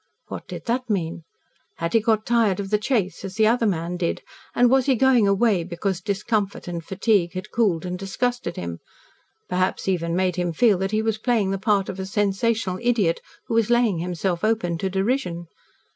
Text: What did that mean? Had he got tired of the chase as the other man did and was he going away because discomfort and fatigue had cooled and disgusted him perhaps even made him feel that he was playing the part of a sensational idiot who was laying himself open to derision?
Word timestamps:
What 0.29 0.47
did 0.47 0.65
that 0.65 0.89
mean? 0.89 1.25
Had 1.75 1.93
he 1.93 1.99
got 1.99 2.25
tired 2.25 2.59
of 2.59 2.71
the 2.71 2.79
chase 2.79 3.23
as 3.23 3.35
the 3.35 3.45
other 3.45 3.67
man 3.67 3.97
did 3.97 4.23
and 4.55 4.67
was 4.71 4.87
he 4.87 4.95
going 4.95 5.27
away 5.27 5.63
because 5.63 6.01
discomfort 6.01 6.67
and 6.67 6.83
fatigue 6.83 7.33
had 7.33 7.51
cooled 7.51 7.85
and 7.85 7.99
disgusted 7.99 8.55
him 8.55 8.79
perhaps 9.47 9.87
even 9.87 10.15
made 10.15 10.37
him 10.37 10.53
feel 10.53 10.79
that 10.79 10.89
he 10.89 11.03
was 11.03 11.19
playing 11.19 11.51
the 11.51 11.59
part 11.59 11.87
of 11.87 11.99
a 11.99 12.07
sensational 12.07 12.79
idiot 12.81 13.21
who 13.45 13.53
was 13.53 13.69
laying 13.69 13.99
himself 13.99 14.43
open 14.43 14.79
to 14.79 14.89
derision? 14.89 15.45